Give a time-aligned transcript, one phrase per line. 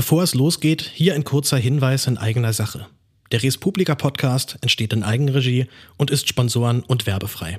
[0.00, 2.86] Bevor es losgeht, hier ein kurzer Hinweis in eigener Sache.
[3.32, 5.66] Der Res Publica Podcast entsteht in Eigenregie
[5.98, 7.58] und ist sponsoren- und werbefrei.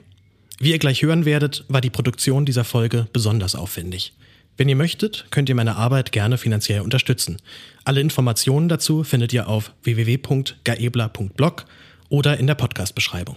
[0.58, 4.14] Wie ihr gleich hören werdet, war die Produktion dieser Folge besonders aufwendig.
[4.58, 7.38] Wenn ihr möchtet, könnt ihr meine Arbeit gerne finanziell unterstützen.
[7.84, 11.66] Alle Informationen dazu findet ihr auf www.gaebler.blog
[12.10, 13.36] oder in der Podcast-Beschreibung.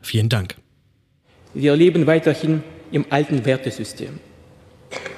[0.00, 0.54] Vielen Dank.
[1.54, 2.62] Wir leben weiterhin
[2.92, 4.20] im alten Wertesystem.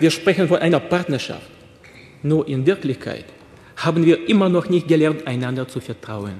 [0.00, 1.50] Wir sprechen von einer Partnerschaft.
[2.27, 3.25] Nur in Wirklichkeit
[3.77, 6.34] haben wir immer noch nicht gelernt, einander zu vertrauen.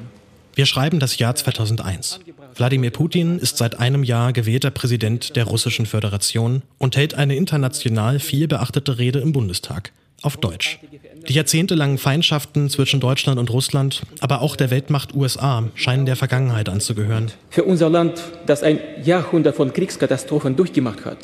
[0.57, 2.19] Wir schreiben das Jahr 2001.
[2.57, 8.19] Wladimir Putin ist seit einem Jahr gewählter Präsident der Russischen Föderation und hält eine international
[8.19, 9.93] viel beachtete Rede im Bundestag.
[10.23, 10.81] Auf Deutsch.
[11.29, 16.69] Die jahrzehntelangen Feindschaften zwischen Deutschland und Russland, aber auch der Weltmacht USA, scheinen der Vergangenheit
[16.69, 17.31] anzugehören.
[17.51, 21.19] Für unser Land, das ein Jahrhundert von Kriegskatastrophen durchgemacht hat,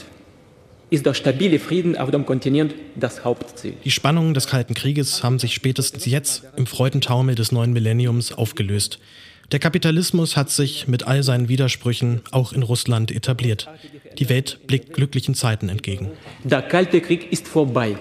[0.92, 3.72] ist der stabile Frieden auf dem Kontinent das Hauptziel.
[3.82, 8.98] Die Spannungen des Kalten Krieges haben sich spätestens jetzt im Freudentaumel des neuen Millenniums aufgelöst.
[9.52, 13.68] Der Kapitalismus hat sich mit all seinen Widersprüchen auch in Russland etabliert.
[14.18, 16.10] Die Welt blickt glücklichen Zeiten entgegen.
[16.44, 17.96] Der Kalte Krieg ist vorbei.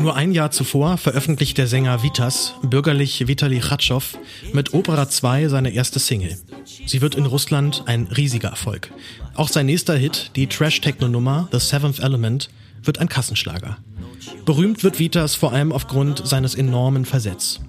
[0.00, 4.18] Nur ein Jahr zuvor veröffentlicht der Sänger Vitas, bürgerlich Vitali Khatschow,
[4.54, 6.38] mit Opera 2 seine erste Single.
[6.86, 8.90] Sie wird in Russland ein riesiger Erfolg.
[9.34, 12.48] Auch sein nächster Hit, die Trash-Techno-Nummer The Seventh Element,
[12.82, 13.76] wird ein Kassenschlager.
[14.46, 17.60] Berühmt wird Vitas vor allem aufgrund seines enormen Versetts.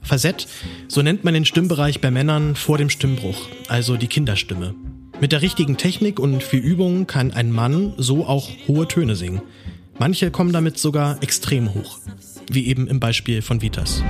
[0.00, 0.46] Versett,
[0.88, 4.74] so nennt man den Stimmbereich bei Männern vor dem Stimmbruch, also die Kinderstimme.
[5.20, 9.42] Mit der richtigen Technik und viel Übung kann ein Mann so auch hohe Töne singen.
[9.98, 11.98] Manche kommen damit sogar extrem hoch,
[12.50, 14.02] wie eben im Beispiel von Vitas.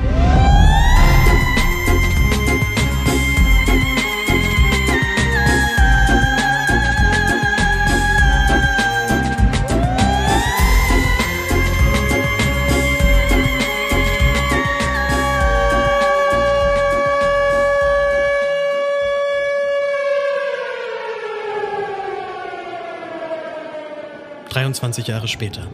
[24.84, 25.66] 23 Jahre später.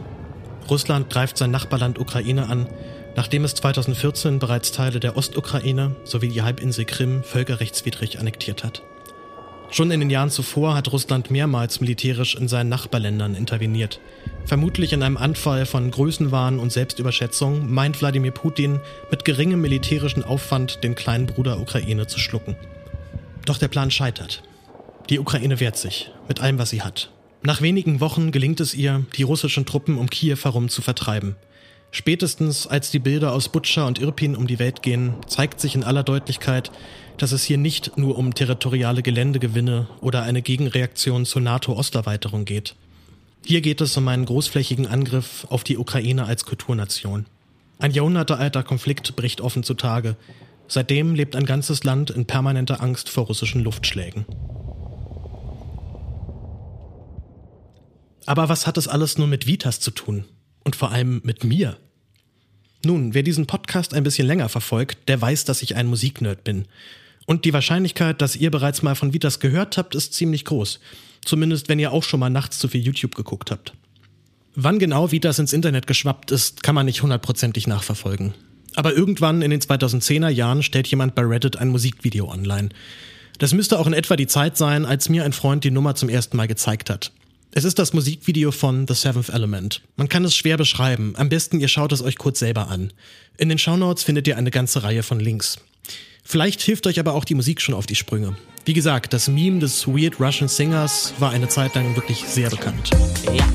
[0.69, 2.67] Russland greift sein Nachbarland Ukraine an,
[3.17, 8.83] nachdem es 2014 bereits Teile der Ostukraine sowie die Halbinsel Krim völkerrechtswidrig annektiert hat.
[9.69, 13.99] Schon in den Jahren zuvor hat Russland mehrmals militärisch in seinen Nachbarländern interveniert.
[14.45, 18.79] Vermutlich in einem Anfall von Größenwahn und Selbstüberschätzung meint Wladimir Putin
[19.09, 22.55] mit geringem militärischen Aufwand den kleinen Bruder Ukraine zu schlucken.
[23.45, 24.41] Doch der Plan scheitert.
[25.09, 27.11] Die Ukraine wehrt sich, mit allem, was sie hat.
[27.43, 31.35] Nach wenigen Wochen gelingt es ihr, die russischen Truppen um Kiew herum zu vertreiben.
[31.89, 35.83] Spätestens als die Bilder aus Butscha und Irpin um die Welt gehen, zeigt sich in
[35.83, 36.71] aller Deutlichkeit,
[37.17, 42.75] dass es hier nicht nur um territoriale Geländegewinne oder eine Gegenreaktion zur NATO-Osterweiterung geht.
[43.43, 47.25] Hier geht es um einen großflächigen Angriff auf die Ukraine als Kulturnation.
[47.79, 50.15] Ein jahrhundertealter Konflikt bricht offen zutage.
[50.67, 54.25] Seitdem lebt ein ganzes Land in permanenter Angst vor russischen Luftschlägen.
[58.25, 60.25] Aber was hat das alles nun mit Vitas zu tun?
[60.63, 61.77] Und vor allem mit mir?
[62.83, 66.65] Nun, wer diesen Podcast ein bisschen länger verfolgt, der weiß, dass ich ein Musiknerd bin.
[67.25, 70.79] Und die Wahrscheinlichkeit, dass ihr bereits mal von Vitas gehört habt, ist ziemlich groß.
[71.23, 73.73] Zumindest wenn ihr auch schon mal nachts zu viel YouTube geguckt habt.
[74.55, 78.33] Wann genau Vitas ins Internet geschwappt ist, kann man nicht hundertprozentig nachverfolgen.
[78.75, 82.69] Aber irgendwann in den 2010er Jahren stellt jemand bei Reddit ein Musikvideo online.
[83.37, 86.09] Das müsste auch in etwa die Zeit sein, als mir ein Freund die Nummer zum
[86.09, 87.11] ersten Mal gezeigt hat.
[87.53, 89.81] Es ist das Musikvideo von The Seventh Element.
[89.97, 91.15] Man kann es schwer beschreiben.
[91.17, 92.93] Am besten ihr schaut es euch kurz selber an.
[93.37, 95.57] In den Shownotes findet ihr eine ganze Reihe von Links.
[96.23, 98.37] Vielleicht hilft euch aber auch die Musik schon auf die Sprünge.
[98.63, 102.91] Wie gesagt, das Meme des Weird Russian Singers war eine Zeit lang wirklich sehr bekannt.
[103.33, 103.45] Ja,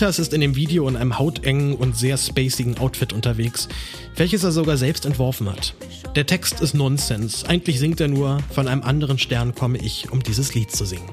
[0.00, 3.68] Vitas ist in dem Video in einem hautengen und sehr spacigen Outfit unterwegs,
[4.16, 5.74] welches er sogar selbst entworfen hat.
[6.16, 7.44] Der Text ist Nonsens.
[7.44, 11.10] Eigentlich singt er nur, von einem anderen Stern komme ich, um dieses Lied zu singen.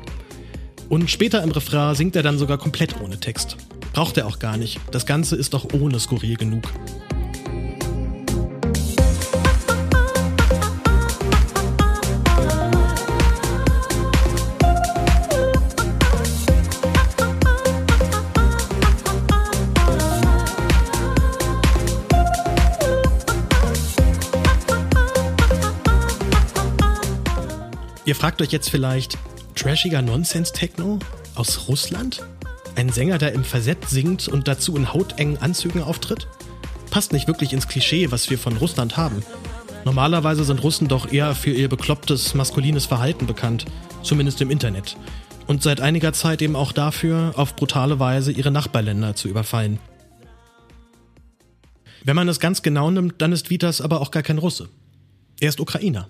[0.87, 3.57] Und später im Refrain singt er dann sogar komplett ohne Text.
[3.91, 4.79] Braucht er auch gar nicht.
[4.91, 6.71] Das Ganze ist doch ohne skurril genug.
[28.07, 29.17] Ihr fragt euch jetzt vielleicht,
[29.53, 30.99] trashiger Nonsens-Techno
[31.35, 32.21] aus Russland?
[32.77, 36.25] Ein Sänger, der im Versett singt und dazu in hautengen Anzügen auftritt?
[36.89, 39.23] Passt nicht wirklich ins Klischee, was wir von Russland haben.
[39.83, 43.65] Normalerweise sind Russen doch eher für ihr beklopptes, maskulines Verhalten bekannt,
[44.03, 44.95] zumindest im Internet.
[45.45, 49.79] Und seit einiger Zeit eben auch dafür, auf brutale Weise ihre Nachbarländer zu überfallen.
[52.05, 54.69] Wenn man es ganz genau nimmt, dann ist Vitas aber auch gar kein Russe.
[55.41, 56.07] Er ist Ukrainer.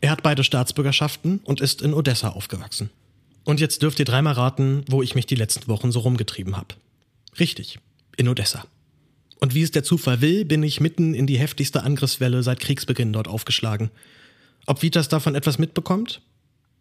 [0.00, 2.90] Er hat beide Staatsbürgerschaften und ist in Odessa aufgewachsen.
[3.44, 6.74] Und jetzt dürft ihr dreimal raten, wo ich mich die letzten Wochen so rumgetrieben habe.
[7.38, 7.78] Richtig,
[8.16, 8.64] in Odessa.
[9.40, 13.12] Und wie es der Zufall will, bin ich mitten in die heftigste Angriffswelle seit Kriegsbeginn
[13.12, 13.90] dort aufgeschlagen.
[14.66, 16.22] Ob Vitas davon etwas mitbekommt?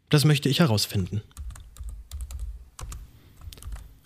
[0.10, 1.21] Das möchte ich herausfinden.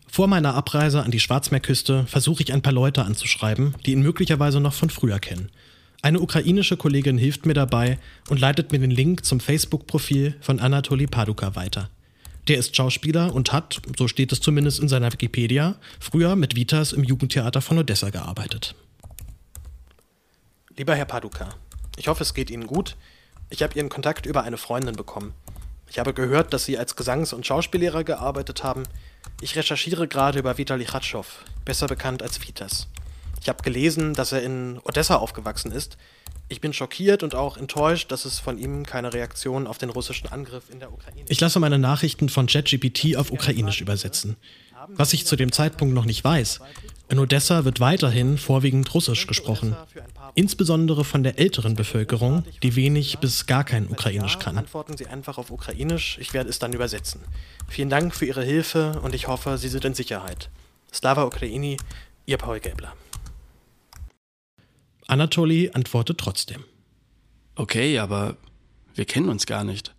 [0.07, 4.59] Vor meiner Abreise an die Schwarzmeerküste versuche ich ein paar Leute anzuschreiben, die ihn möglicherweise
[4.59, 5.51] noch von früher kennen.
[6.01, 7.97] Eine ukrainische Kollegin hilft mir dabei
[8.29, 11.89] und leitet mir den Link zum Facebook-Profil von Anatoly Paduka weiter.
[12.47, 16.93] Der ist Schauspieler und hat, so steht es zumindest in seiner Wikipedia, früher mit Vitas
[16.93, 18.75] im Jugendtheater von Odessa gearbeitet.
[20.77, 21.49] Lieber Herr Paduka,
[21.97, 22.95] ich hoffe, es geht Ihnen gut.
[23.49, 25.33] Ich habe Ihren Kontakt über eine Freundin bekommen.
[25.89, 28.83] Ich habe gehört, dass Sie als Gesangs- und Schauspiellehrer gearbeitet haben.
[29.41, 32.87] Ich recherchiere gerade über Vitali Khatschow, besser bekannt als Vitas.
[33.47, 35.97] Ich habe gelesen, dass er in Odessa aufgewachsen ist
[36.49, 40.27] ich bin schockiert und auch enttäuscht, dass es von ihm keine Reaktion auf den russischen
[40.29, 44.37] Angriff in der Ukraine Ich lasse meine Nachrichten von ChatGPT auf Ukrainisch übersetzen.
[44.89, 46.61] Was ich zu dem Zeitpunkt noch nicht weiß,
[47.09, 49.75] in Odessa wird weiterhin vorwiegend Russisch gesprochen.
[50.35, 54.57] Insbesondere von der älteren Bevölkerung, die wenig bis gar kein Ukrainisch kann.
[54.57, 57.21] Antworten Sie einfach auf Ukrainisch, ich werde es dann übersetzen.
[57.67, 60.49] Vielen Dank für Ihre Hilfe und ich hoffe, Sie sind in Sicherheit.
[60.93, 61.77] Slava Ukraini,
[62.25, 62.93] Ihr Paul Gäbler.
[65.07, 66.63] Anatoly antwortet trotzdem.
[67.55, 68.37] Okay, aber
[68.93, 69.93] wir kennen uns gar nicht.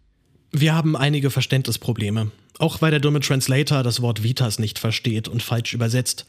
[0.53, 2.31] Wir haben einige Verständnisprobleme.
[2.59, 6.27] Auch weil der dumme Translator das Wort Vitas nicht versteht und falsch übersetzt.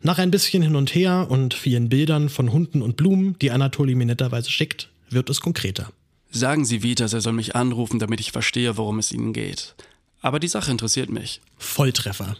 [0.00, 3.94] Nach ein bisschen hin und her und vielen Bildern von Hunden und Blumen, die Anatoly
[3.94, 5.92] mir netterweise schickt, wird es konkreter.
[6.30, 9.74] Sagen Sie Vitas, er soll mich anrufen, damit ich verstehe, worum es Ihnen geht.
[10.20, 11.40] Aber die Sache interessiert mich.
[11.58, 12.36] Volltreffer.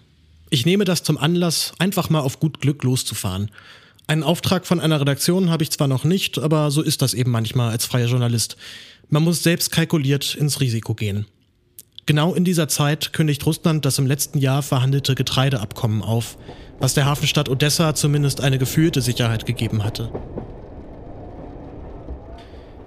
[0.50, 3.50] Ich nehme das zum Anlass, einfach mal auf gut Glück loszufahren.
[4.06, 7.30] Einen Auftrag von einer Redaktion habe ich zwar noch nicht, aber so ist das eben
[7.30, 8.56] manchmal als freier Journalist.
[9.08, 11.26] Man muss selbst kalkuliert ins Risiko gehen.
[12.04, 16.36] Genau in dieser Zeit kündigt Russland das im letzten Jahr verhandelte Getreideabkommen auf,
[16.80, 20.10] was der Hafenstadt Odessa zumindest eine gefühlte Sicherheit gegeben hatte.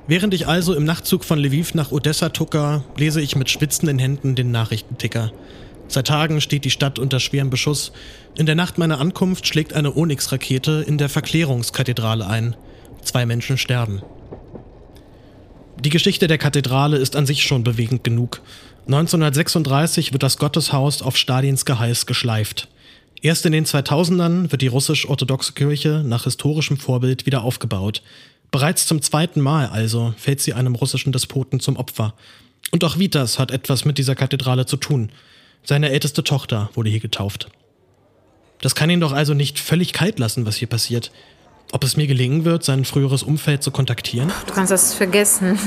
[0.08, 4.36] Während ich also im Nachtzug von Lviv nach Odessa tucker, lese ich mit schwitzenden Händen
[4.36, 5.32] den Nachrichtenticker.
[5.88, 7.92] Seit Tagen steht die Stadt unter schwerem Beschuss.
[8.38, 12.56] In der Nacht meiner Ankunft schlägt eine Onyx-Rakete in der Verklärungskathedrale ein.
[13.04, 14.02] Zwei Menschen sterben.
[15.80, 18.42] Die Geschichte der Kathedrale ist an sich schon bewegend genug.
[18.88, 22.68] 1936 wird das Gotteshaus auf Stalins Geheiß geschleift.
[23.22, 28.02] Erst in den 2000ern wird die russisch-orthodoxe Kirche nach historischem Vorbild wieder aufgebaut.
[28.52, 32.14] Bereits zum zweiten Mal also fällt sie einem russischen Despoten zum Opfer.
[32.72, 35.12] Und auch Vitas hat etwas mit dieser Kathedrale zu tun.
[35.66, 37.50] Seine älteste Tochter wurde hier getauft.
[38.62, 41.12] Das kann ihn doch also nicht völlig kalt lassen, was hier passiert.
[41.72, 44.32] Ob es mir gelingen wird, sein früheres Umfeld zu kontaktieren?
[44.46, 45.58] Du kannst das vergessen.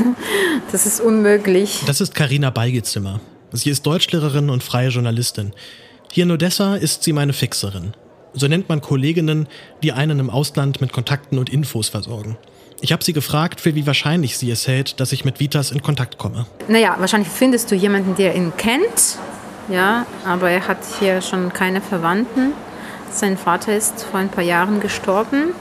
[0.71, 1.83] Das ist unmöglich.
[1.87, 3.21] Das ist Karina Beigezimmer.
[3.53, 5.53] Sie ist Deutschlehrerin und freie Journalistin.
[6.13, 7.95] Hier in Odessa ist sie meine Fixerin.
[8.35, 9.49] So nennt man Kolleginnen,
[9.83, 12.37] die einen im Ausland mit Kontakten und Infos versorgen.
[12.81, 15.83] Ich habe sie gefragt, für wie wahrscheinlich sie es hält, dass ich mit Vitas in
[15.83, 16.47] Kontakt komme.
[16.69, 19.19] Naja, wahrscheinlich findest du jemanden, der ihn kennt
[19.69, 22.53] ja, aber er hat hier schon keine Verwandten.
[23.13, 25.55] Sein Vater ist vor ein paar Jahren gestorben,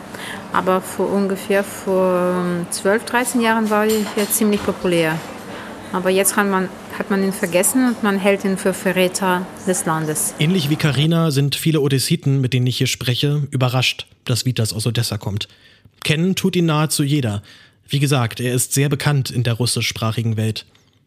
[0.54, 2.36] aber vor ungefähr vor
[2.70, 5.18] 12, 13 Jahren war er hier ziemlich populär.
[5.94, 9.86] Aber jetzt hat man, hat man ihn vergessen und man hält ihn für Verräter des
[9.86, 10.34] Landes.
[10.38, 14.86] Ähnlich wie Karina sind viele Odessiten, mit denen ich hier spreche, überrascht, dass Vitas aus
[14.86, 15.48] Odessa kommt.
[16.04, 17.42] Kennen tut ihn nahezu jeder.
[17.88, 20.66] Wie gesagt, er ist sehr bekannt in der russischsprachigen Welt.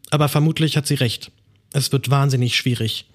[0.09, 1.31] Aber vermutlich hat sie recht.
[1.73, 3.05] Es wird wahnsinnig schwierig.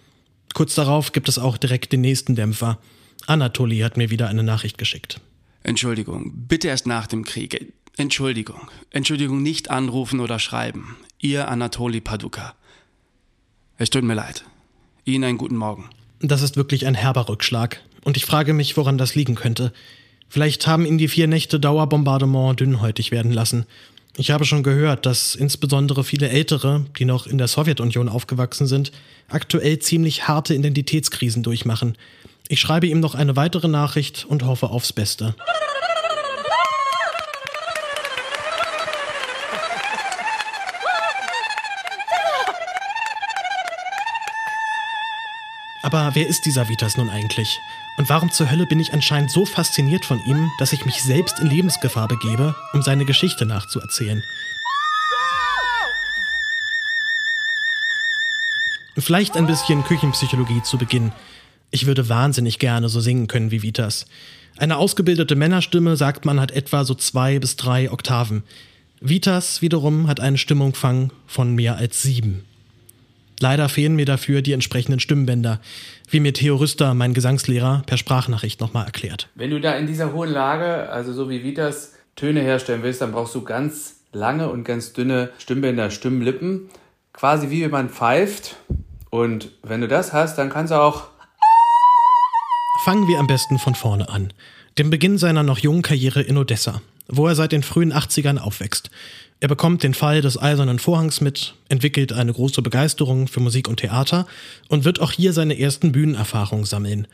[0.55, 2.79] Kurz darauf gibt es auch direkt den nächsten Dämpfer.
[3.27, 5.21] Anatoli hat mir wieder eine Nachricht geschickt.
[5.63, 7.73] Entschuldigung, bitte erst nach dem Krieg.
[7.97, 8.71] Entschuldigung.
[8.91, 10.97] Entschuldigung, nicht anrufen oder schreiben.
[11.19, 12.55] Ihr Anatoli Paduka.
[13.79, 14.45] Es tut mir leid.
[15.05, 15.91] Ihnen einen guten Morgen.
[16.21, 17.83] Das ist wirklich ein herber Rückschlag.
[18.05, 19.73] Und ich frage mich, woran das liegen könnte.
[20.29, 23.67] Vielleicht haben ihn die vier Nächte Dauerbombardement dünnhäutig werden lassen.
[24.19, 28.91] Ich habe schon gehört, dass insbesondere viele Ältere, die noch in der Sowjetunion aufgewachsen sind,
[29.29, 31.99] aktuell ziemlich harte Identitätskrisen durchmachen.
[32.49, 35.35] Ich schreibe ihm noch eine weitere Nachricht und hoffe aufs Beste.
[45.87, 47.61] Aber wer ist dieser Vitas nun eigentlich?
[47.97, 51.39] Und warum zur Hölle bin ich anscheinend so fasziniert von ihm, dass ich mich selbst
[51.39, 54.21] in Lebensgefahr begebe, um seine Geschichte nachzuerzählen?
[58.99, 61.13] Vielleicht ein bisschen Küchenpsychologie zu Beginn.
[61.71, 64.07] Ich würde wahnsinnig gerne so singen können wie Vitas.
[64.57, 68.43] Eine ausgebildete Männerstimme, sagt man, hat etwa so zwei bis drei Oktaven.
[69.01, 72.45] Vitas wiederum hat einen Stimmumfang von mehr als sieben.
[73.41, 75.61] Leider fehlen mir dafür die entsprechenden Stimmbänder,
[76.09, 79.29] wie mir Theo Rüster, mein Gesangslehrer, per Sprachnachricht nochmal erklärt.
[79.35, 83.13] Wenn du da in dieser hohen Lage, also so wie Vitas, Töne herstellen willst, dann
[83.13, 86.71] brauchst du ganz lange und ganz dünne Stimmbänder, Stimmlippen.
[87.13, 88.57] Quasi wie wenn man pfeift.
[89.11, 91.09] Und wenn du das hast, dann kannst du auch.
[92.85, 94.33] Fangen wir am besten von vorne an.
[94.79, 98.91] Dem Beginn seiner noch jungen Karriere in Odessa, wo er seit den frühen 80ern aufwächst.
[99.39, 103.81] Er bekommt den Fall des Eisernen Vorhangs mit, entwickelt eine große Begeisterung für Musik und
[103.81, 104.27] Theater
[104.69, 107.07] und wird auch hier seine ersten Bühnenerfahrungen sammeln.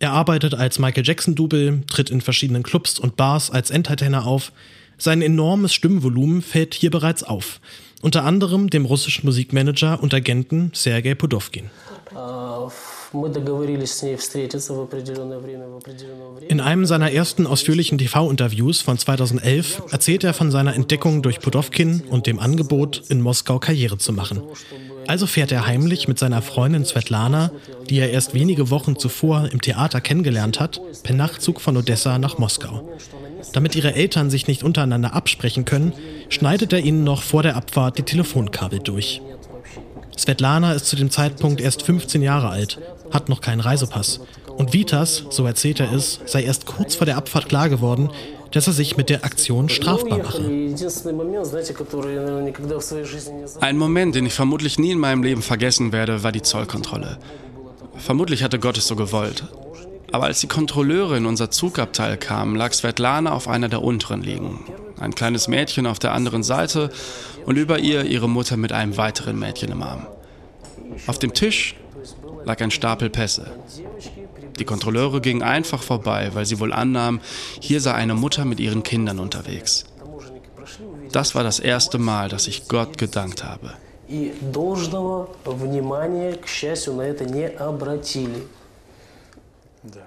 [0.00, 4.52] Er arbeitet als Michael Jackson-Double, tritt in verschiedenen Clubs und Bars als Entertainer auf.
[4.96, 7.60] Sein enormes Stimmvolumen fällt hier bereits auf.
[8.00, 11.70] Unter anderem dem russischen Musikmanager und Agenten Sergei Podovkin.
[16.48, 22.02] In einem seiner ersten ausführlichen TV-Interviews von 2011 erzählt er von seiner Entdeckung durch Podovkin
[22.10, 24.42] und dem Angebot, in Moskau Karriere zu machen.
[25.06, 27.50] Also fährt er heimlich mit seiner Freundin Svetlana,
[27.88, 32.36] die er erst wenige Wochen zuvor im Theater kennengelernt hat, per Nachtzug von Odessa nach
[32.36, 32.90] Moskau.
[33.54, 35.94] Damit ihre Eltern sich nicht untereinander absprechen können,
[36.28, 39.22] schneidet er ihnen noch vor der Abfahrt die Telefonkabel durch.
[40.18, 44.20] Svetlana ist zu dem Zeitpunkt erst 15 Jahre alt, hat noch keinen Reisepass.
[44.56, 48.10] Und Vitas, so erzählt er es, sei erst kurz vor der Abfahrt klar geworden,
[48.50, 50.42] dass er sich mit der Aktion strafbar mache.
[53.60, 57.18] Ein Moment, den ich vermutlich nie in meinem Leben vergessen werde, war die Zollkontrolle.
[57.96, 59.44] Vermutlich hatte Gott es so gewollt.
[60.10, 64.60] Aber als die Kontrolleure in unser Zugabteil kamen, lag Svetlana auf einer der unteren Liegen.
[64.98, 66.90] Ein kleines Mädchen auf der anderen Seite
[67.44, 70.06] und über ihr ihre Mutter mit einem weiteren Mädchen im Arm.
[71.06, 71.76] Auf dem Tisch
[72.48, 73.46] lag ein Stapel Pässe.
[74.58, 77.20] Die Kontrolleure gingen einfach vorbei, weil sie wohl annahmen,
[77.60, 79.84] hier sei eine Mutter mit ihren Kindern unterwegs.
[81.12, 83.72] Das war das erste Mal, dass ich Gott gedankt habe.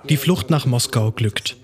[0.09, 1.55] Die Flucht nach Moskau glückt.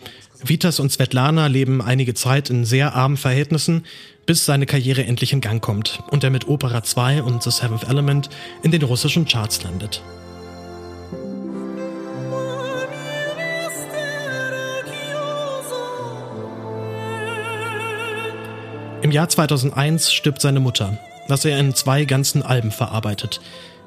[0.43, 3.85] Vitas und Svetlana leben einige Zeit in sehr armen Verhältnissen,
[4.27, 7.89] bis seine Karriere endlich in Gang kommt und er mit Opera 2 und The Seventh
[7.89, 8.29] Element
[8.61, 10.03] in den russischen Charts landet.
[19.07, 20.97] Im Jahr 2001 stirbt seine Mutter,
[21.29, 23.39] was er in zwei ganzen Alben verarbeitet.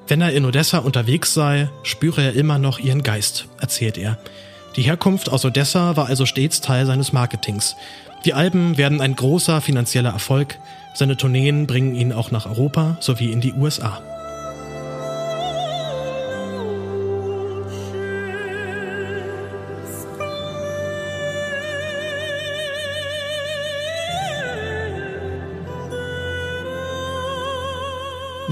[0.09, 4.17] Wenn er in Odessa unterwegs sei, spüre er immer noch ihren Geist, erzählt er.
[4.77, 7.77] Die Herkunft aus Odessa war also stets Teil seines Marketings.
[8.25, 10.59] Die Alben werden ein großer finanzieller Erfolg,
[10.95, 14.01] seine Tourneen bringen ihn auch nach Europa sowie in die USA.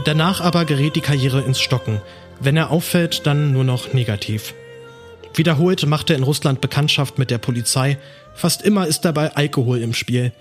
[0.08, 2.00] Danach aber gerät die Karriere ins Stocken.
[2.40, 4.54] Wenn er auffällt, dann nur noch negativ.
[5.34, 7.98] Wiederholt macht er in Russland Bekanntschaft mit der Polizei.
[8.34, 10.32] Fast immer ist dabei Alkohol im Spiel.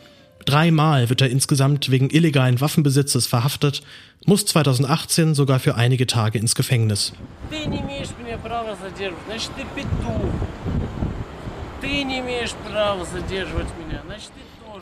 [0.46, 3.82] Dreimal wird er insgesamt wegen illegalen Waffenbesitzes verhaftet,
[4.26, 7.12] muss 2018 sogar für einige Tage ins Gefängnis.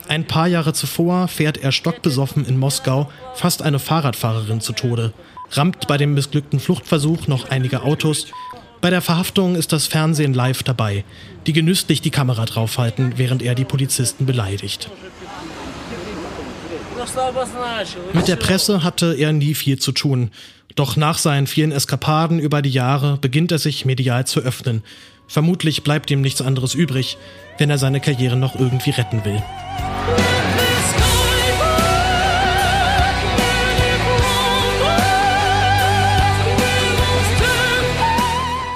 [0.08, 5.12] Ein paar Jahre zuvor fährt er stockbesoffen in Moskau fast eine Fahrradfahrerin zu Tode,
[5.52, 8.26] rammt bei dem missglückten Fluchtversuch noch einige Autos.
[8.80, 11.04] Bei der Verhaftung ist das Fernsehen live dabei,
[11.46, 14.90] die genüsslich die Kamera draufhalten, während er die Polizisten beleidigt.
[18.12, 20.30] Mit der Presse hatte er nie viel zu tun.
[20.74, 24.82] Doch nach seinen vielen Eskapaden über die Jahre beginnt er sich medial zu öffnen
[25.28, 27.18] Vermutlich bleibt ihm nichts anderes übrig,
[27.58, 29.42] wenn er seine Karriere noch irgendwie retten will.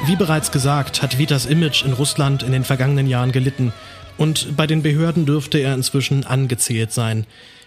[0.07, 3.73] Wie bereits gesagt, hat Vitas Image in Russland in den vergangenen Jahren gelitten
[4.19, 7.27] und bei den Behörden dürfte er inzwischen angezählt sein.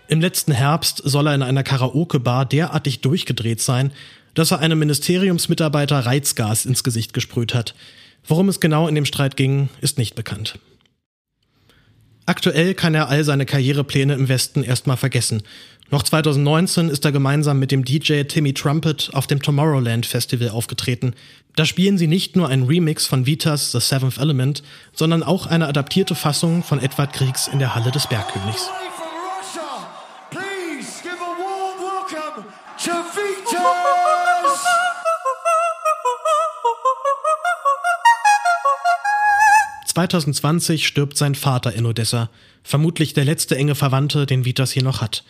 [0.10, 3.92] Im letzten Herbst soll er in einer Karaoke-Bar derartig durchgedreht sein,
[4.34, 7.76] dass er einem Ministeriumsmitarbeiter Reizgas ins Gesicht gesprüht hat.
[8.26, 10.60] Worum es genau in dem Streit ging, ist nicht bekannt.
[12.26, 15.44] Aktuell kann er all seine Karrierepläne im Westen erstmal vergessen.
[15.92, 21.14] Noch 2019 ist er gemeinsam mit dem DJ Timmy Trumpet auf dem Tomorrowland Festival aufgetreten.
[21.56, 24.64] Da spielen sie nicht nur einen Remix von Vitas The Seventh Element,
[24.94, 28.70] sondern auch eine adaptierte Fassung von Edward Kriegs in der Halle des Bergkönigs.
[39.94, 42.32] 2020 stirbt sein Vater in Odessa,
[42.64, 45.24] vermutlich der letzte enge Verwandte, den Vitas hier noch hat.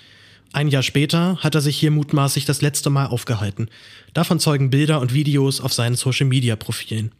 [0.53, 3.67] Ein Jahr später hat er sich hier mutmaßlich das letzte Mal aufgehalten.
[4.13, 7.11] Davon zeugen Bilder und Videos auf seinen Social-Media-Profilen.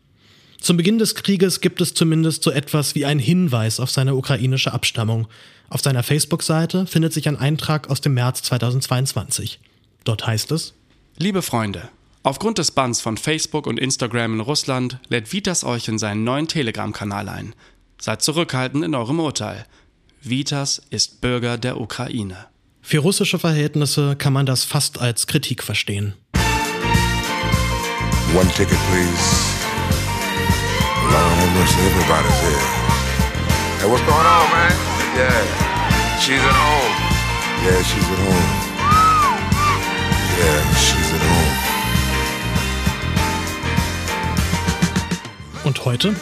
[0.62, 4.72] Zum Beginn des Krieges gibt es zumindest so etwas wie einen Hinweis auf seine ukrainische
[4.72, 5.28] Abstammung.
[5.68, 9.60] Auf seiner Facebook-Seite findet sich ein Eintrag aus dem März 2022.
[10.06, 10.76] Dort heißt es:
[11.18, 11.90] Liebe Freunde,
[12.25, 16.48] Aufgrund des Banns von Facebook und Instagram in Russland lädt Vitas euch in seinen neuen
[16.48, 17.53] Telegram-Kanal ein.
[18.00, 19.65] Seid zurückhaltend in eurem Urteil.
[20.22, 22.48] Vitas ist Bürger der Ukraine.
[22.82, 26.13] Für russische Verhältnisse kann man das fast als Kritik verstehen.
[28.34, 29.44] One ticket, please.
[31.12, 32.63] Lord have mercy, everybody's here.
[33.80, 34.72] Hey, what's going on, man?
[35.18, 35.44] Yeah,
[36.22, 36.96] she's at home.
[37.65, 38.50] Yeah, she's at home.
[40.39, 41.52] Yeah, she's at home.
[45.74, 46.15] Und heute?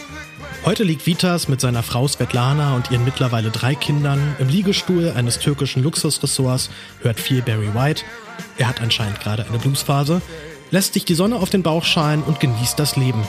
[0.63, 5.39] Heute liegt Vitas mit seiner Frau Svetlana und ihren mittlerweile drei Kindern im Liegestuhl eines
[5.39, 6.70] türkischen Luxusressorts,
[7.01, 8.03] hört viel Barry White,
[8.58, 10.22] er hat anscheinend gerade eine Bluesphase,
[10.70, 13.27] lässt sich die Sonne auf den Bauch scheinen und genießt das Leben.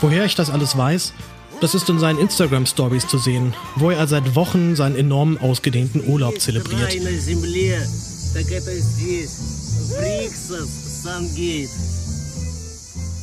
[0.00, 1.14] Woher ich das alles weiß?
[1.60, 6.40] Das ist in seinen Instagram-Stories zu sehen, wo er seit Wochen seinen enormen ausgedehnten Urlaub
[6.40, 6.94] zelebriert.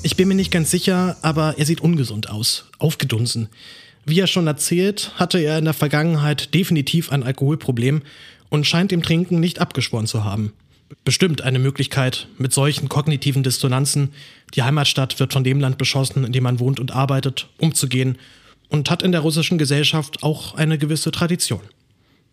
[0.06, 3.48] Ich bin mir nicht ganz sicher, aber er sieht ungesund aus, aufgedunsen.
[4.06, 8.02] Wie er schon erzählt, hatte er in der Vergangenheit definitiv ein Alkoholproblem
[8.50, 10.52] und scheint dem Trinken nicht abgeschworen zu haben.
[11.06, 14.10] Bestimmt eine Möglichkeit mit solchen kognitiven Dissonanzen,
[14.56, 18.18] die Heimatstadt wird von dem Land beschossen, in dem man wohnt und arbeitet, umzugehen
[18.68, 21.62] und hat in der russischen Gesellschaft auch eine gewisse Tradition.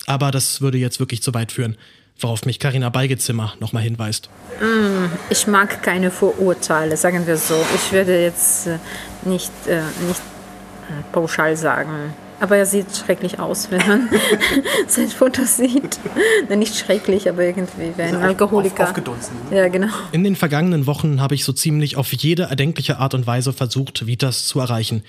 [0.07, 1.77] Aber das würde jetzt wirklich zu weit führen
[2.22, 4.28] worauf mich Karina Beigezimmer nochmal hinweist.
[4.61, 7.54] Mm, ich mag keine Vorurteile, sagen wir so.
[7.74, 8.78] Ich werde jetzt äh,
[9.24, 12.14] nicht, äh, nicht äh, pauschal sagen.
[12.40, 14.09] Aber er sieht schrecklich aus, wenn man
[14.87, 16.00] sein Foto sieht.
[16.48, 18.85] nicht schrecklich, aber irgendwie wie ein also Alkoholiker.
[18.85, 19.37] Auf, aufgedunsen.
[19.50, 19.88] Ja, genau.
[20.12, 24.07] In den vergangenen Wochen habe ich so ziemlich auf jede erdenkliche Art und Weise versucht,
[24.07, 25.03] Vitas zu erreichen.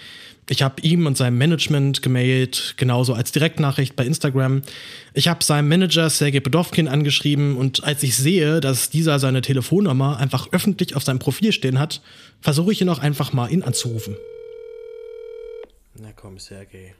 [0.50, 4.64] Ich habe ihm und seinem Management gemailt, genauso als Direktnachricht bei Instagram.
[5.14, 10.18] Ich habe seinem Manager Sergei Bedovkin angeschrieben und als ich sehe, dass dieser seine Telefonnummer
[10.18, 12.02] einfach öffentlich auf seinem Profil stehen hat,
[12.42, 14.18] versuche ich ihn auch einfach mal, ihn anzurufen.
[15.96, 16.96] Na komm, Sergei.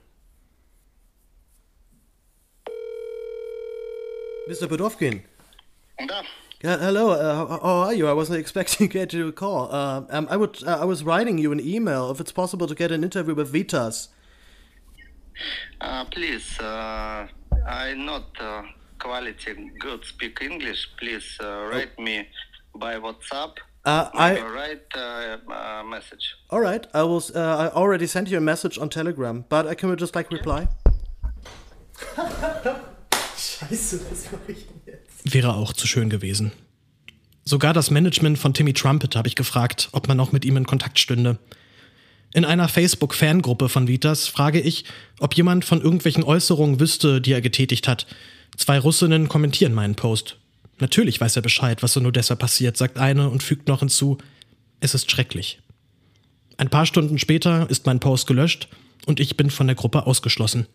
[4.48, 4.68] Mr.
[4.68, 5.22] Bedovkin.
[6.06, 6.22] Da.
[6.64, 7.10] Yeah, hello.
[7.10, 8.08] Uh, how are you?
[8.08, 9.72] I wasn't expecting to get a call.
[9.72, 10.62] Uh, um, I would.
[10.64, 13.52] Uh, I was writing you an email if it's possible to get an interview with
[13.52, 14.08] Vitas.
[15.80, 17.26] Uh, please, uh,
[17.66, 18.62] I not uh,
[18.98, 20.88] quality good speak English.
[20.98, 22.02] Please write oh.
[22.02, 22.28] me
[22.74, 23.58] by WhatsApp.
[23.84, 26.34] I write a message.
[26.50, 27.22] All right, I will.
[27.34, 30.68] I already sent you a message on Telegram, but I can just like reply.
[33.72, 35.32] Scheiße, was mache ich jetzt?
[35.34, 36.52] wäre auch zu schön gewesen.
[37.44, 40.66] Sogar das Management von Timmy Trumpet habe ich gefragt, ob man noch mit ihm in
[40.66, 41.38] Kontakt stünde.
[42.34, 44.84] In einer Facebook-Fangruppe von Vitas frage ich,
[45.20, 48.06] ob jemand von irgendwelchen Äußerungen wüsste, die er getätigt hat.
[48.58, 50.36] Zwei Russinnen kommentieren meinen Post.
[50.78, 54.18] Natürlich weiß er Bescheid, was in Odessa passiert, sagt eine und fügt noch hinzu,
[54.80, 55.60] es ist schrecklich.
[56.58, 58.68] Ein paar Stunden später ist mein Post gelöscht
[59.06, 60.66] und ich bin von der Gruppe ausgeschlossen.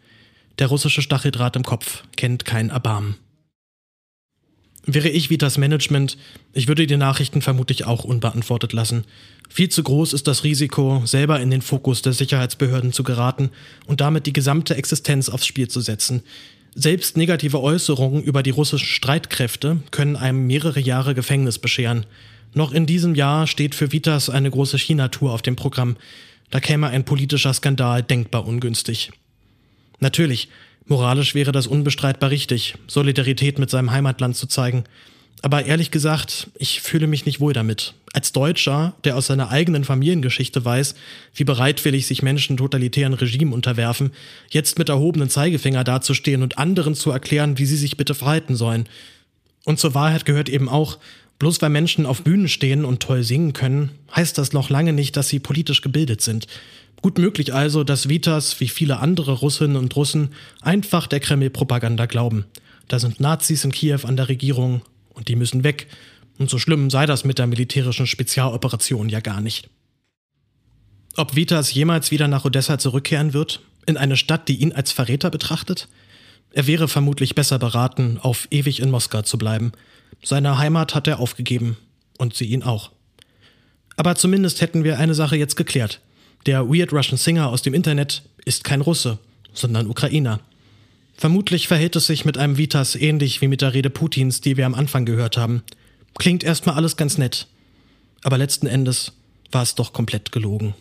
[0.59, 3.15] Der russische Stacheldraht im Kopf kennt kein Erbarmen.
[4.89, 6.17] Wäre ich wie das Management,
[6.53, 9.03] ich würde die Nachrichten vermutlich auch unbeantwortet lassen.
[9.49, 13.51] Viel zu groß ist das Risiko, selber in den Fokus der Sicherheitsbehörden zu geraten
[13.85, 16.23] und damit die gesamte Existenz aufs Spiel zu setzen.
[16.73, 22.05] Selbst negative Äußerungen über die russischen Streitkräfte können einem mehrere Jahre Gefängnis bescheren.
[22.53, 25.97] Noch in diesem Jahr steht für Vitas eine große China-Tour auf dem Programm.
[26.49, 29.11] Da käme ein politischer Skandal denkbar ungünstig.
[29.99, 30.49] Natürlich,
[30.87, 34.85] Moralisch wäre das unbestreitbar richtig, Solidarität mit seinem Heimatland zu zeigen.
[35.41, 37.93] Aber ehrlich gesagt, ich fühle mich nicht wohl damit.
[38.13, 40.95] Als Deutscher, der aus seiner eigenen Familiengeschichte weiß,
[41.35, 44.11] wie bereitwillig sich Menschen totalitären Regimen unterwerfen,
[44.49, 48.87] jetzt mit erhobenen Zeigefinger dazustehen und anderen zu erklären, wie sie sich bitte verhalten sollen.
[49.65, 50.97] Und zur Wahrheit gehört eben auch,
[51.37, 55.17] bloß weil Menschen auf Bühnen stehen und toll singen können, heißt das noch lange nicht,
[55.17, 56.47] dass sie politisch gebildet sind.
[57.01, 62.45] Gut möglich also, dass Vitas, wie viele andere Russinnen und Russen, einfach der Kreml-Propaganda glauben.
[62.87, 65.87] Da sind Nazis in Kiew an der Regierung und die müssen weg.
[66.37, 69.69] Und so schlimm sei das mit der militärischen Spezialoperation ja gar nicht.
[71.15, 75.31] Ob Vitas jemals wieder nach Odessa zurückkehren wird, in eine Stadt, die ihn als Verräter
[75.31, 75.87] betrachtet?
[76.51, 79.71] Er wäre vermutlich besser beraten, auf ewig in Moskau zu bleiben.
[80.23, 81.77] Seine Heimat hat er aufgegeben
[82.17, 82.91] und sie ihn auch.
[83.95, 86.01] Aber zumindest hätten wir eine Sache jetzt geklärt.
[86.47, 89.19] Der Weird Russian Singer aus dem Internet ist kein Russe,
[89.53, 90.39] sondern Ukrainer.
[91.17, 94.65] Vermutlich verhält es sich mit einem Vitas ähnlich wie mit der Rede Putins, die wir
[94.65, 95.61] am Anfang gehört haben.
[96.17, 97.47] Klingt erstmal alles ganz nett.
[98.23, 99.11] Aber letzten Endes
[99.51, 100.73] war es doch komplett gelogen.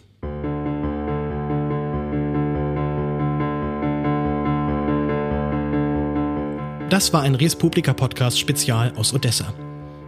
[6.91, 9.53] Das war ein Res Publica Podcast Spezial aus Odessa.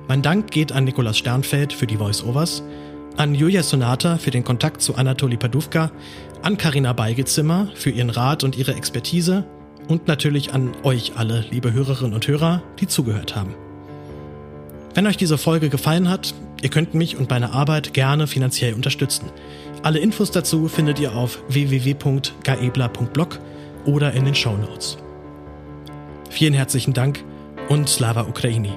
[0.07, 2.63] Mein Dank geht an Nikolaus Sternfeld für die Voice-Overs,
[3.17, 5.91] an Julia Sonata für den Kontakt zu Anatoli Paduvka,
[6.43, 9.45] an Karina Beigezimmer für ihren Rat und ihre Expertise
[9.89, 13.55] und natürlich an euch alle, liebe Hörerinnen und Hörer, die zugehört haben.
[14.95, 19.31] Wenn euch diese Folge gefallen hat, ihr könnt mich und meine Arbeit gerne finanziell unterstützen.
[19.83, 23.39] Alle Infos dazu findet ihr auf www.gaebla.blog
[23.85, 24.99] oder in den Show Notes.
[26.31, 27.25] Vielen herzlichen Dank
[27.69, 28.73] und Slava Ukraini.